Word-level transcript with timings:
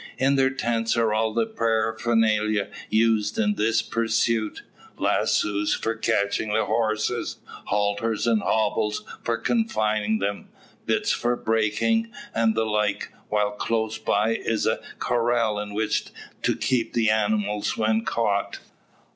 In 0.17 0.33
their 0.33 0.49
tents 0.49 0.97
are 0.97 1.13
all 1.13 1.31
the 1.31 1.45
paraphernalia 1.45 2.69
used 2.89 3.37
in 3.37 3.53
this 3.53 3.83
pursuit; 3.83 4.63
lassoes 4.97 5.75
for 5.75 5.93
catching 5.93 6.49
the 6.51 6.65
horses; 6.65 7.37
halters 7.65 8.25
and 8.25 8.41
hobbles 8.41 9.03
for 9.23 9.37
confining 9.37 10.17
them; 10.17 10.49
bits 10.87 11.11
for 11.11 11.35
breaking, 11.35 12.11
and 12.33 12.55
the 12.55 12.65
like; 12.65 13.13
while 13.29 13.51
close 13.51 13.99
by 13.99 14.29
is 14.33 14.65
a 14.65 14.81
"corral" 14.97 15.59
in 15.59 15.71
which 15.71 16.05
to 16.41 16.55
keep 16.55 16.93
the 16.93 17.11
animals 17.11 17.77
when 17.77 18.03
caught. 18.03 18.57